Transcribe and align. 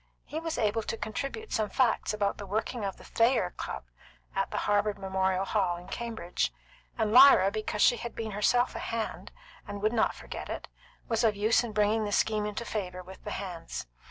He 0.25 0.39
was 0.39 0.57
able 0.57 0.81
to 0.81 0.97
contribute 0.97 1.53
some 1.53 1.69
facts 1.69 2.11
about 2.11 2.39
the 2.39 2.47
working 2.47 2.83
of 2.83 2.97
the 2.97 3.03
Thayer 3.03 3.51
Club 3.51 3.83
at 4.35 4.49
the 4.49 4.57
Harvard 4.65 4.97
Memorial 4.97 5.45
Hall 5.45 5.77
in 5.77 5.87
Cambridge, 5.87 6.51
and 6.97 7.11
Lyra 7.11 7.51
because 7.51 7.83
she 7.83 7.97
had 7.97 8.15
been 8.15 8.31
herself 8.31 8.73
a 8.73 8.79
hand, 8.79 9.31
and 9.67 9.79
would 9.83 9.93
not 9.93 10.15
forget 10.15 10.49
it, 10.49 10.67
was 11.07 11.23
of 11.23 11.35
use 11.35 11.63
in 11.63 11.71
bringing 11.71 12.03
the 12.05 12.11
scheme 12.11 12.47
into 12.47 12.65
favour 12.65 13.03
with 13.03 13.23
the 13.23 13.29
hands. 13.29 13.85